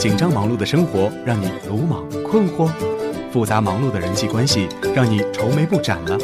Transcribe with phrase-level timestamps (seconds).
[0.00, 2.70] 紧张忙碌的生活让你鲁莽困惑，
[3.30, 6.16] 复杂忙碌的人际关系让你愁眉不展了，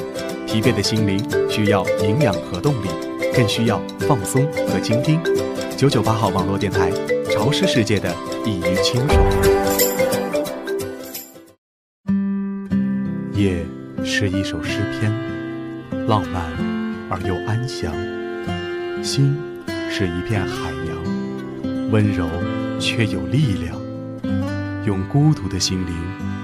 [0.47, 2.89] 疲惫的心灵需要营养和动力，
[3.35, 3.79] 更需要
[4.09, 5.21] 放松和倾听。
[5.77, 6.91] 九九八号网络电台，
[7.31, 8.11] 潮湿世界的
[8.47, 9.23] 一隅清爽。
[13.35, 13.63] 夜
[14.03, 15.13] 是一首诗篇，
[16.09, 16.43] 浪漫
[17.11, 17.93] 而又安详；
[19.05, 19.37] 心
[19.91, 22.27] 是一片海洋，温柔
[22.79, 23.77] 却有力量。
[24.85, 25.95] 用孤独的心灵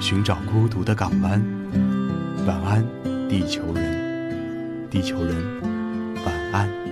[0.01, 1.43] 寻找孤独的港湾。
[2.47, 2.85] 晚安，
[3.29, 5.37] 地球人，地球人，
[6.25, 6.92] 晚安。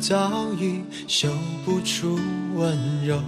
[0.00, 1.28] 早已嗅
[1.64, 2.18] 不出
[2.54, 3.20] 温柔。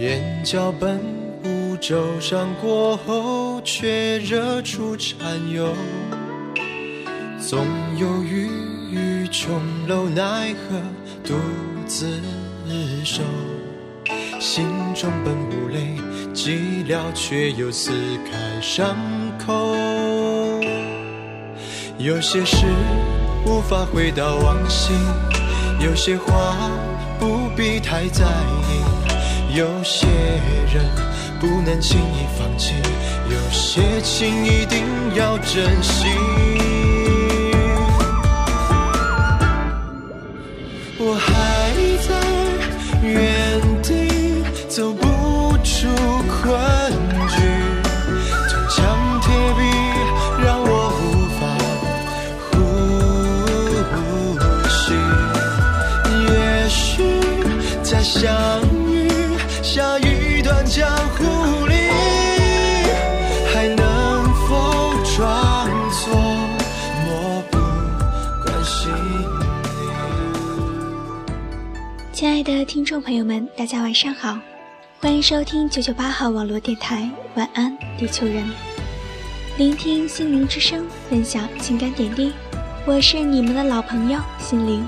[0.00, 1.00] 眼角本
[1.44, 5.16] 无舟上过后，却惹出禅
[5.54, 5.72] 忧。
[7.38, 7.64] 总
[7.96, 8.50] 有郁
[8.90, 10.76] 郁琼楼，奈何
[11.24, 11.34] 独
[11.86, 12.20] 自
[13.04, 13.22] 守。
[14.40, 15.96] 心中本无泪，
[16.34, 17.92] 寂寥却又撕
[18.30, 18.96] 开伤
[19.38, 19.74] 口。
[21.98, 22.66] 有些事
[23.46, 24.92] 无法回到往昔，
[25.78, 26.56] 有些话
[27.16, 30.08] 不必太在意，有些
[30.74, 30.84] 人
[31.40, 32.74] 不能轻易放弃，
[33.30, 36.65] 有些情一定要珍惜。
[72.86, 74.38] 众朋友们，大家晚上好，
[75.00, 78.48] 欢迎收听九九八号网络电台，晚安，地球人，
[79.58, 82.32] 聆听心灵之声，分享情感点滴，
[82.86, 84.86] 我是你们的老朋友心灵。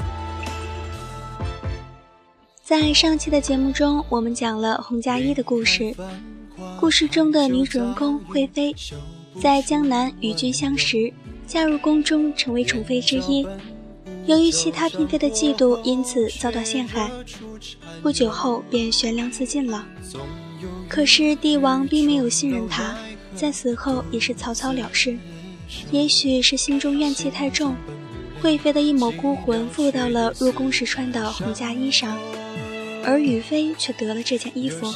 [2.62, 5.92] 在上期的节目中，我们讲了洪佳一的故事。
[6.78, 8.72] 故事中的女主人公惠妃，
[9.40, 11.12] 在江南与君相识，
[11.48, 13.44] 嫁入宫中，成为宠妃之一。
[14.26, 17.10] 由于其他嫔妃的嫉妒，因此遭到陷害。
[18.02, 19.86] 不久后便悬梁自尽了。
[20.88, 22.96] 可是帝王并没有信任她，
[23.34, 25.16] 在死后也是草草了事。
[25.90, 27.76] 也许是心中怨气太重，
[28.40, 32.16] 贵妃的一抹孤魂附到了入宫时穿的红嫁衣上。
[33.04, 34.92] 而雨飞却得了这件衣服，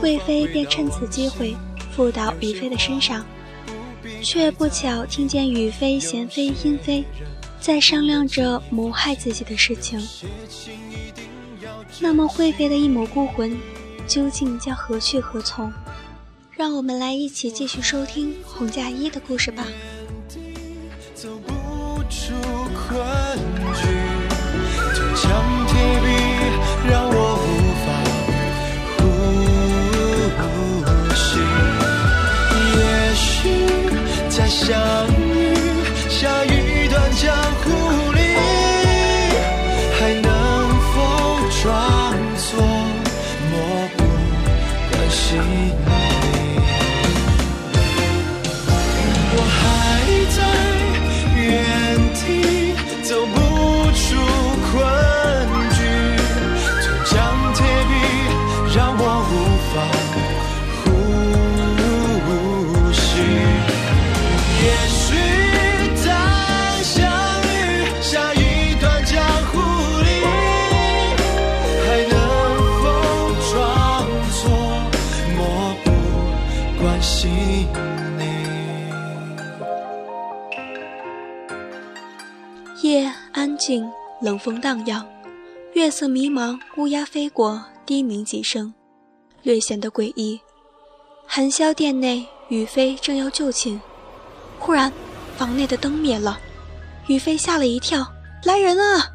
[0.00, 1.54] 贵妃便趁此机会
[1.90, 3.24] 附到雨飞的身上，
[4.22, 7.04] 却不巧听见雨飞贤妃殷妃
[7.60, 10.00] 在商量着谋害自己的事情。
[12.00, 13.56] 那么会飞的一抹孤魂
[14.06, 15.72] 究竟将何去何从？
[16.50, 19.66] 让我们来一起继续收听红嫁衣的故事吧。
[21.14, 21.52] 走不
[22.10, 22.34] 出
[22.74, 23.31] 困
[83.64, 83.88] 静，
[84.20, 85.06] 冷风荡漾，
[85.74, 88.74] 月色迷茫，乌鸦飞过，低鸣几声，
[89.42, 90.40] 略显得诡异。
[91.28, 93.80] 寒宵殿内，雨飞正要就寝，
[94.58, 94.92] 忽然
[95.36, 96.40] 房内的灯灭了，
[97.06, 98.04] 雨飞吓了一跳
[98.42, 99.06] ：“来人啊！”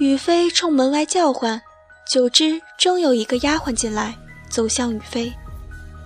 [0.00, 1.62] 雨飞冲门外叫唤，
[2.10, 4.16] 久之，终有一个丫鬟进来，
[4.50, 5.32] 走向雨飞，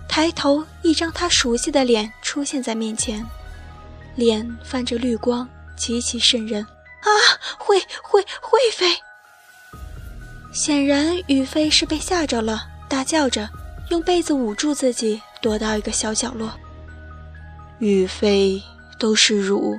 [0.07, 3.25] 抬头，一张他熟悉的脸出现在面前，
[4.15, 6.67] 脸泛着绿光，极其渗人。
[7.01, 7.09] 啊，
[7.59, 8.97] 惠惠惠妃！
[10.53, 13.49] 显然雨飞是被吓着了，大叫着，
[13.91, 16.51] 用被子捂住自己，躲到一个小角落。
[17.79, 18.61] 雨飞，
[18.99, 19.79] 都是汝，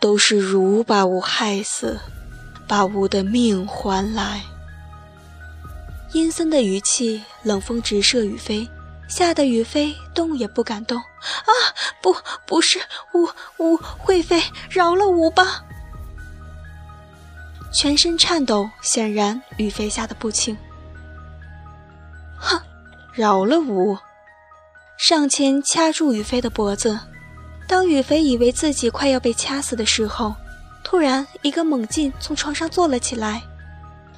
[0.00, 1.98] 都是汝把吾害死，
[2.68, 4.42] 把吾的命还来。
[6.12, 8.68] 阴森的语气，冷风直射雨飞，
[9.08, 10.98] 吓得雨飞动也不敢动。
[10.98, 11.52] 啊，
[12.00, 12.14] 不，
[12.46, 12.80] 不是，
[13.14, 13.28] 吾
[13.58, 15.64] 吾惠妃，饶了吾吧！
[17.72, 20.56] 全身颤抖，显然雨飞吓得不轻。
[22.36, 22.60] 哼，
[23.12, 23.96] 饶了吾！
[24.98, 26.98] 上前掐住雨飞的脖子。
[27.66, 30.34] 当雨飞以为自己快要被掐死的时候，
[30.82, 33.40] 突然一个猛劲从床上坐了起来，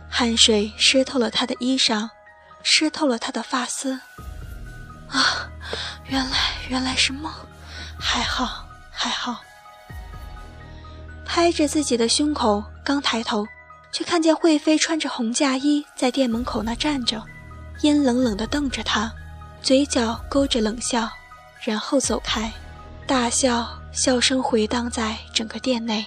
[0.08, 2.08] 汗水湿透了他的衣裳，
[2.62, 3.92] 湿透了他的发丝。
[5.08, 5.46] 啊，
[6.06, 6.38] 原来
[6.68, 7.30] 原来是梦，
[7.98, 9.40] 还好还好。
[11.26, 12.64] 拍着自己的胸口。
[12.84, 13.46] 刚抬头，
[13.92, 17.22] 却看见惠妃穿着红嫁衣在店门口那站着，
[17.82, 19.12] 阴冷冷地瞪着他，
[19.62, 21.08] 嘴角勾着冷笑，
[21.62, 22.52] 然后走开，
[23.06, 26.04] 大笑，笑声回荡在整个店内，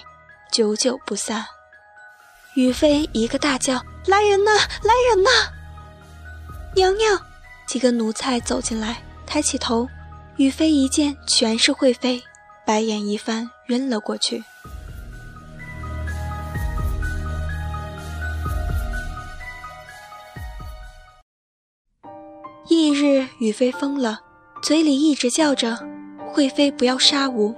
[0.52, 1.44] 久久不散。
[2.54, 4.50] 雨飞一个大叫：“来人呐，
[4.82, 5.30] 来人呐！”
[6.74, 7.18] 娘娘，
[7.66, 9.88] 几个奴才走进来，抬起头，
[10.36, 12.22] 雨飞一见全是惠妃，
[12.66, 14.42] 白眼一翻，晕了过去。
[23.46, 24.18] 雨飞疯了，
[24.60, 25.78] 嘴里一直叫着
[26.26, 27.54] ：“惠妃不要杀吾！”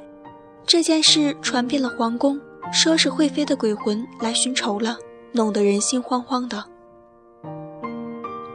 [0.69, 2.39] 这件事传遍了皇宫，
[2.71, 4.99] 说是惠妃的鬼魂来寻仇了，
[5.33, 6.63] 弄得人心惶惶的。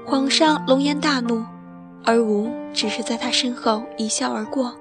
[0.06, 1.44] 皇上龙颜大怒，
[2.06, 4.72] 而吾只是在他身后一笑而过，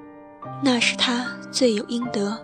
[0.63, 2.39] 那是他罪有应得。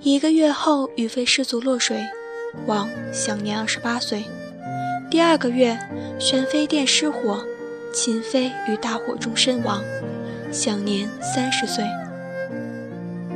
[0.00, 2.04] 一个月后，雨飞失足落水，
[2.66, 4.24] 亡，享年二十八岁。
[5.08, 5.78] 第二个月，
[6.18, 7.38] 玄妃殿失火，
[7.92, 9.82] 秦妃于大火中身亡，
[10.52, 11.84] 享年三十岁。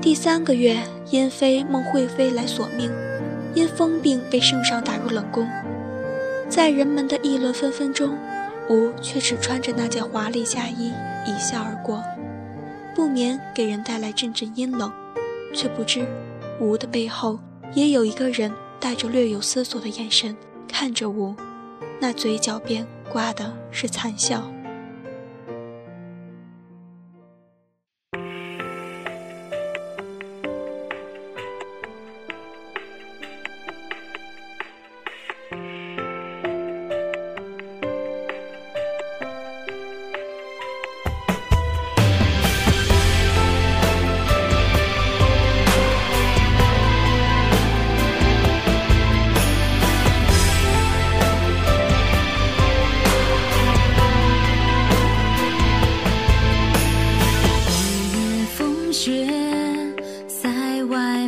[0.01, 0.79] 第三个月，
[1.11, 2.91] 燕妃梦惠妃来索命，
[3.55, 5.49] 因疯病被圣上打入冷宫。
[6.49, 8.17] 在人们的议论纷纷中，
[8.69, 10.93] 吾却只穿着那件华丽嫁衣
[11.27, 12.01] 一笑而过，
[12.95, 14.93] 不免给人带来阵阵阴冷，
[15.53, 16.07] 却不知
[16.61, 17.41] 吾的背后
[17.73, 20.37] 也有一个人带着略有思索的眼神
[20.69, 21.35] 看着吾。
[22.01, 24.43] 那嘴角边挂的是惨笑。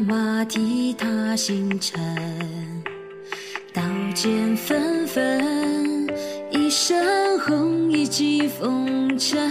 [0.00, 1.98] 马蹄踏星辰，
[3.72, 3.82] 刀
[4.14, 6.06] 剑纷纷，
[6.50, 9.50] 一身红衣几风尘。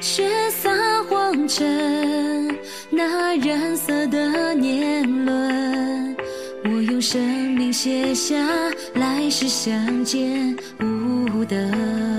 [0.00, 0.70] 血洒
[1.08, 2.58] 黄尘，
[2.90, 6.16] 那染色的年轮，
[6.64, 7.20] 我用生
[7.52, 8.36] 命写下
[8.94, 12.11] 来世相见无得。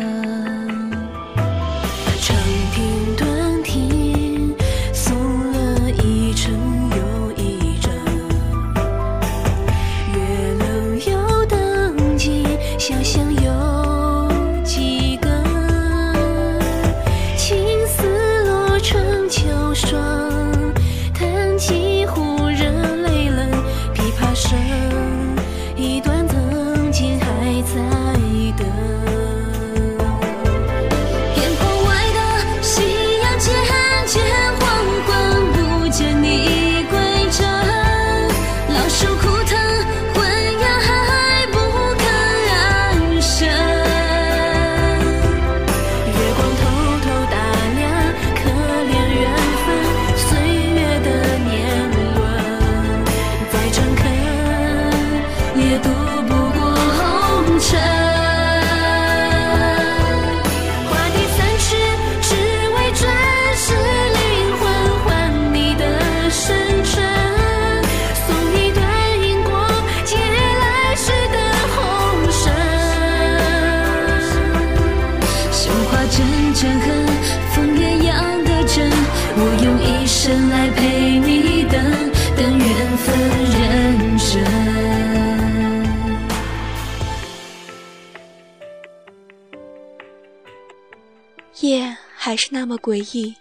[92.25, 93.35] 还是那么诡异，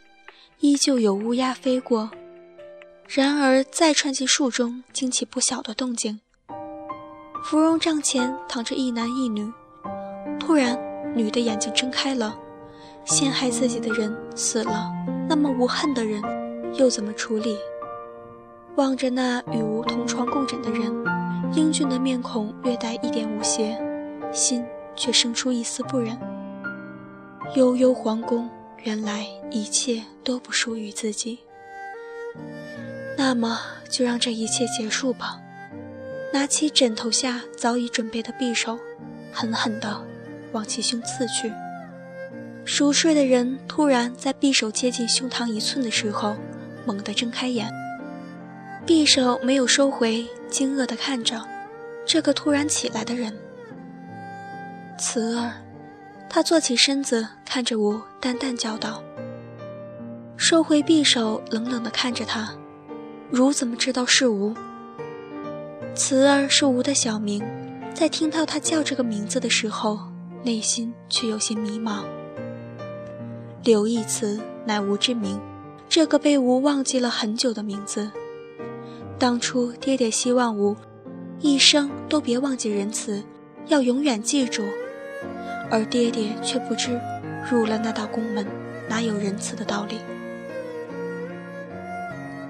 [0.59, 2.11] 依旧有乌鸦飞过。
[3.07, 6.19] 然而再窜进树中，惊起不小的动静。
[7.45, 9.49] 芙蓉帐前躺着一男一女，
[10.41, 10.77] 突然，
[11.15, 12.37] 女的眼睛睁开了。
[13.05, 14.91] 陷害自己的人死了，
[15.29, 16.21] 那么无恨的人
[16.75, 17.57] 又怎么处理？
[18.75, 20.93] 望着那与吾同床共枕的人，
[21.55, 23.81] 英俊的面孔略带一点无邪，
[24.33, 24.65] 心
[24.97, 26.19] 却生出一丝不忍。
[27.55, 28.51] 悠悠皇宫，
[28.83, 31.39] 原来一切都不属于自己。
[33.17, 35.39] 那么就让这一切结束吧。
[36.33, 38.79] 拿起枕头下早已准备的匕首，
[39.33, 40.03] 狠狠地
[40.53, 41.53] 往其胸刺去。
[42.65, 46.35] 熟睡的人突然在匕首接近胸膛一寸的时候，
[46.87, 47.71] 猛地睁开眼。
[48.87, 51.41] 匕首没有收回，惊愕地看着
[52.07, 53.33] 这个突然起来的人。
[54.99, 55.62] 慈儿，
[56.35, 59.05] 他坐起身子，看着吾，淡淡叫道
[60.35, 62.49] ：“收回匕首，冷冷地看着他。
[63.31, 64.55] 如怎么知道是吾？
[65.95, 67.45] 慈儿是吾的小名，
[67.93, 70.01] 在听到他叫这个名字的时候，
[70.43, 72.03] 内心却有些迷茫。
[73.63, 75.39] 刘义慈乃吾之名，
[75.87, 78.11] 这个被吾忘记了很久的名字。”
[79.21, 80.75] 当初爹爹希望吾
[81.41, 83.23] 一生都别忘记仁慈，
[83.67, 84.63] 要永远记住。
[85.71, 87.01] 而爹爹却不知，
[87.51, 88.47] 入了那道宫门，
[88.89, 89.99] 哪有仁慈的道理？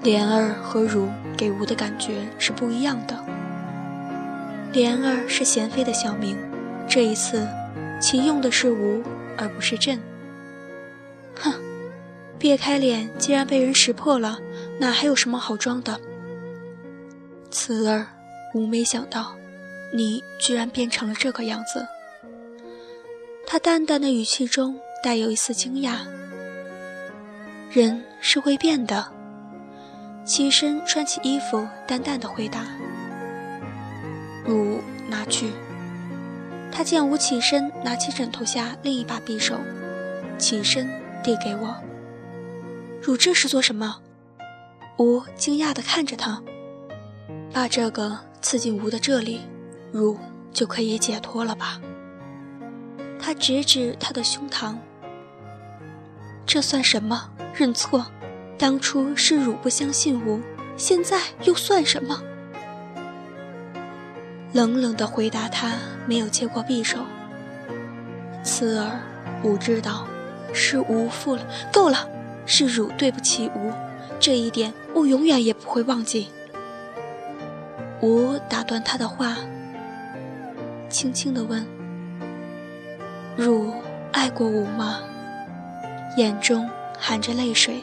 [0.01, 3.17] 莲儿和如给吾的感觉是不一样的。
[4.73, 6.35] 莲儿是贤妃的小名，
[6.87, 7.47] 这一次，
[8.01, 9.01] 其用的是吾
[9.37, 9.97] 而不是朕。
[11.35, 11.53] 哼，
[12.37, 14.39] 别开脸，既然被人识破了，
[14.79, 15.97] 哪还有什么好装的？
[17.49, 18.07] 慈儿，
[18.53, 19.35] 吾没想到，
[19.93, 21.87] 你居然变成了这个样子。
[23.53, 25.97] 他淡淡的语气中带有一丝惊讶。
[27.71, 29.07] 人是会变的。
[30.25, 32.65] 起身穿起衣服，淡淡的回答
[34.43, 35.51] ：“汝拿去。”
[36.73, 39.59] 他见吾起身，拿起枕头下另一把匕首，
[40.39, 40.89] 起身
[41.23, 41.75] 递给我。
[43.03, 44.01] 汝这是做什么？
[44.97, 46.41] 吾惊讶的看着他。
[47.53, 49.41] 把这个刺进吾的这里，
[49.91, 50.17] 汝
[50.51, 51.79] 就可以解脱了吧？
[53.25, 54.75] 他指指他的胸膛。
[56.45, 57.29] 这算什么？
[57.55, 58.05] 认错？
[58.57, 60.41] 当初是汝不相信吾，
[60.75, 62.21] 现在又算什么？
[64.51, 66.99] 冷冷的回答他，没有接过匕首。
[68.43, 68.99] 慈儿，
[69.41, 70.05] 吾知道，
[70.53, 72.05] 是吾负了，够了，
[72.45, 73.71] 是汝对不起吾，
[74.19, 76.27] 这一点吾永远也不会忘记。
[78.01, 79.37] 吾打断他的话，
[80.89, 81.65] 轻轻地问
[83.35, 83.73] ：“汝
[84.11, 84.99] 爱过吾吗？”
[86.17, 87.81] 眼中含着泪水。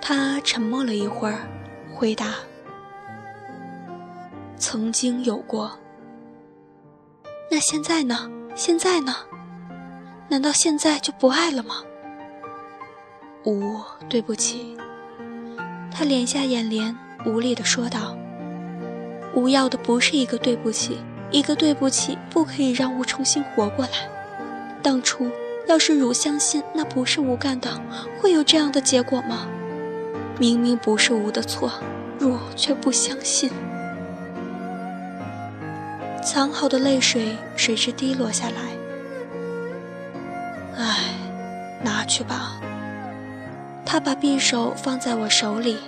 [0.00, 1.40] 他沉默了一会儿，
[1.94, 2.34] 回答
[4.56, 5.78] ：“曾经有过。”
[7.50, 8.30] 那现在呢？
[8.54, 9.14] 现在呢？
[10.28, 11.82] 难道现在就不爱了吗？
[13.44, 14.76] 吾对不起。
[15.90, 16.94] 他敛下眼帘，
[17.26, 18.16] 无力地说道。
[19.34, 20.98] 吾要的不是一个对不起，
[21.30, 24.08] 一个对不起不可以让吾重新活过来。
[24.82, 25.30] 当初
[25.66, 27.70] 要是汝相信那不是吾干的，
[28.20, 29.46] 会有这样的结果吗？
[30.38, 31.72] 明明不是吾的错，
[32.18, 33.50] 汝却不相信。
[36.22, 38.54] 藏好的泪水随之滴落下来。
[40.76, 41.14] 唉，
[41.82, 42.60] 拿去吧。
[43.84, 45.78] 他把匕首放在我手里，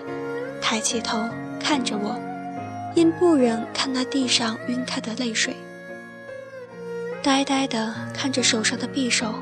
[0.61, 1.29] 抬起头
[1.61, 2.19] 看着我。
[2.95, 5.55] 因不忍看那地上晕开的泪水，
[7.23, 9.35] 呆呆地看着手上的匕首，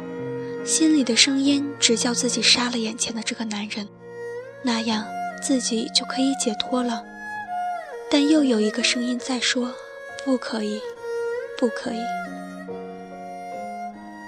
[0.64, 3.88] 心里的声音只叫自己杀了眼前的这个男人，
[4.62, 5.04] 那样
[5.42, 7.02] 自己就可以解脱了。
[8.10, 9.72] 但又有一个声音在说
[10.24, 10.80] ：“不可以，
[11.58, 11.98] 不可以。”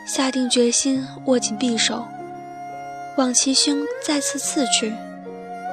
[0.06, 2.06] 下定决心，握紧匕首，
[3.16, 4.92] 往其胸再次刺去。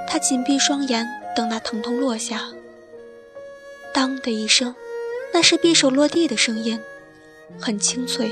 [0.07, 2.43] 他紧闭双眼，等那疼痛落下。
[3.97, 4.75] 当的一声，
[5.33, 6.79] 那是匕首落地的声音，
[7.59, 8.31] 很清脆。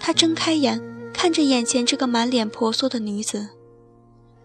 [0.00, 0.82] 他睁开眼，
[1.14, 3.48] 看着眼前这个满脸婆娑的女子，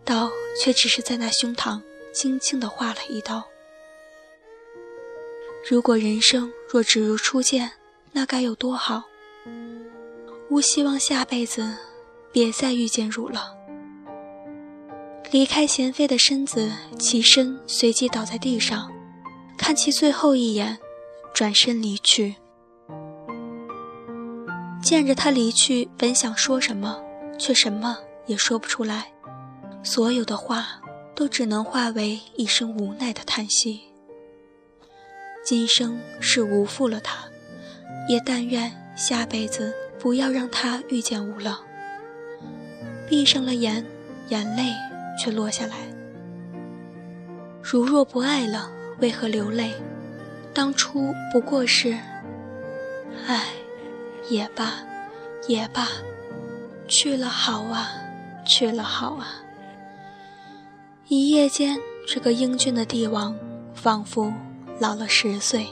[0.03, 0.29] 刀
[0.62, 1.81] 却只是在那胸膛
[2.13, 3.43] 轻轻地划了一刀。
[5.67, 7.71] 如果人生若只如初见，
[8.12, 9.05] 那该有多好！
[10.51, 11.67] 吾希望下辈子
[12.31, 13.51] 别再遇见汝了。
[15.31, 18.91] 离开贤妃的身子，起身，随即倒在地上。
[19.57, 20.77] 看其最后一眼，
[21.33, 22.35] 转身离去。
[24.81, 27.01] 见着他离去，本想说什么，
[27.39, 27.97] 却什么
[28.27, 29.12] 也说不出来，
[29.83, 30.79] 所有的话
[31.15, 33.81] 都只能化为一声无奈的叹息。
[35.43, 37.25] 今生是无负了他，
[38.07, 41.55] 也但愿下辈子不要让他遇见吴冷。
[43.07, 43.85] 闭上了眼，
[44.29, 44.71] 眼泪
[45.19, 45.75] 却落下来。
[47.62, 49.71] 如若不爱了，为何流泪？
[50.53, 51.97] 当初不过是……
[53.27, 53.45] 唉，
[54.29, 54.73] 也罢，
[55.47, 55.87] 也罢，
[56.87, 57.91] 去了好啊，
[58.45, 59.27] 去了好啊。
[61.07, 63.35] 一夜间，这个英俊的帝王
[63.73, 64.33] 仿佛
[64.79, 65.67] 老了十岁。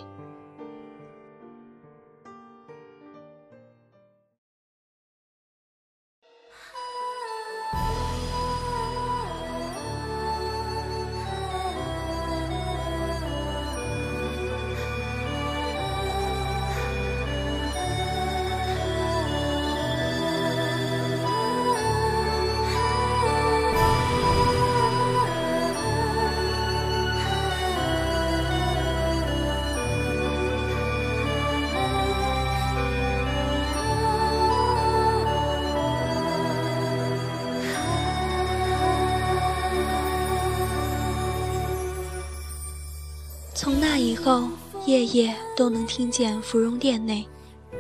[43.56, 44.50] 从那以后，
[44.86, 47.26] 夜夜都能听见芙蓉殿内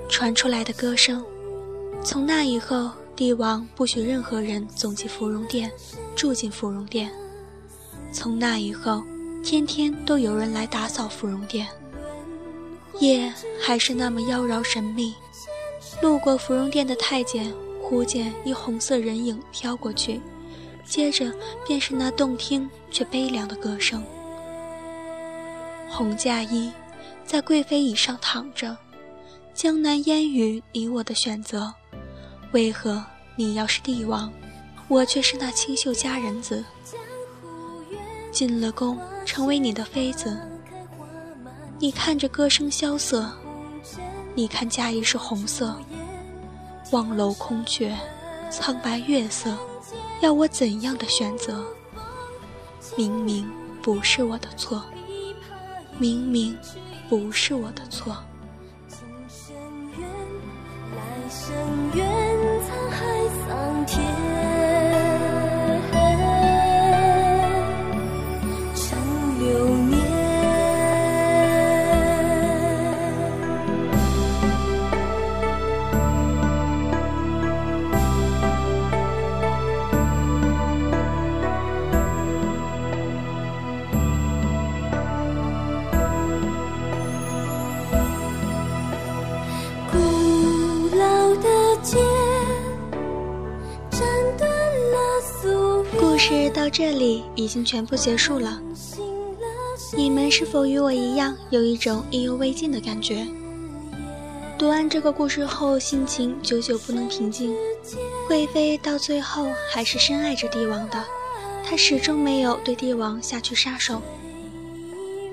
[0.08, 1.24] 传出来的歌声。
[2.03, 5.72] 从那以后，帝王不许任何人走进芙蓉殿，
[6.15, 7.12] 住进芙蓉殿。
[8.12, 9.03] 从那以后，
[9.44, 11.68] 天天都有人来打扫芙蓉殿。
[13.00, 15.15] 夜还是那么妖娆神秘。
[16.01, 20.21] 路过芙蓉殿的太监，忽见一红色人影飘过去，
[20.86, 21.34] 接着
[21.65, 24.04] 便是那动听却悲凉的歌声。
[25.95, 26.71] 红嫁衣，
[27.23, 28.75] 在贵妃椅上躺着。
[29.53, 31.71] 江南烟雨，你我的选择，
[32.51, 34.34] 为何你要是帝王，
[34.88, 36.65] 我却是那清秀佳人子？
[38.32, 40.36] 进了宫，成为你的妃子。
[41.77, 43.32] 你看着歌声萧瑟，
[44.34, 45.79] 你看嫁衣是红色，
[46.89, 47.93] 望楼空阙，
[48.49, 49.56] 苍白月色，
[50.21, 51.63] 要我怎样的选择？
[52.97, 53.47] 明明
[53.84, 54.84] 不是我的错。
[55.99, 56.58] 明明
[57.10, 58.23] 不是我的错。
[96.63, 98.58] 到这里已经全部结束了，
[99.97, 103.28] 你们是否与我一样有一种意犹未尽的感觉？
[104.58, 107.54] 读完这个故事后，心情久久不能平静。
[108.30, 111.04] 贵妃到最后还是深爱着帝王的，
[111.65, 114.02] 她始终没有对帝王下去杀手。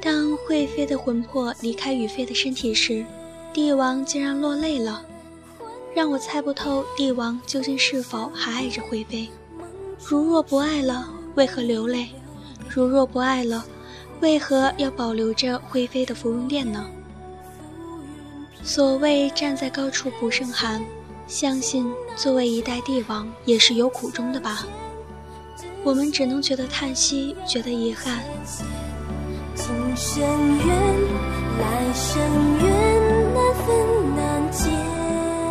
[0.03, 3.07] 当惠妃的魂魄离开雨妃的身体时，
[3.53, 5.07] 帝王竟然落泪了，
[5.95, 9.29] 让我猜不透帝王究竟是否还爱着惠妃。
[10.05, 12.09] 如若不爱了，为何流泪？
[12.69, 13.64] 如若不爱了，
[14.21, 16.87] 为何要保留着会飞的芙蓉殿呢？
[18.62, 20.85] 所谓站在高处不胜寒，
[21.27, 24.66] 相信作为一代帝王也是有苦衷的吧。
[25.83, 28.23] 我们只能觉得叹息，觉得遗憾。
[29.55, 29.66] 今
[29.97, 30.23] 生
[30.59, 30.66] 缘，
[31.59, 32.23] 来生
[32.59, 34.71] 缘，难分难解。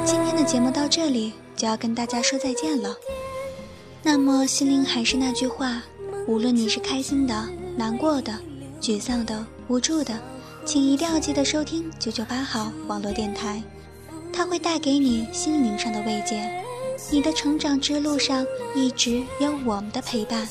[0.06, 2.96] 今天的节目到这里就要跟大家说再见了。
[4.02, 5.84] 那么，心灵还是那句话，
[6.28, 8.34] 无论你是开心的、难过的、
[8.82, 10.18] 沮丧的、无助的，
[10.66, 13.62] 请一定要记得收听九九八号网络电台，
[14.32, 16.50] 它会带给你心灵上的慰藉。
[17.12, 20.48] 你的成长之路上一直有我们的陪伴，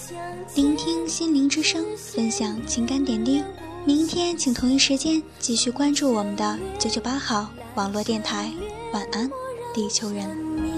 [0.54, 3.42] 聆听心灵之声，分享情感点滴。
[3.84, 8.52] 明天请同一时间继续关注我们的九九八号网络电台。
[8.92, 9.30] 晚安，
[9.74, 10.77] 地球人。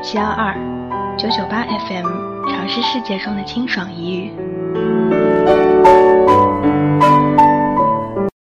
[0.00, 0.54] 七幺二
[1.18, 2.06] 九九八 FM，
[2.48, 4.57] 尝试世界中的清爽一隅。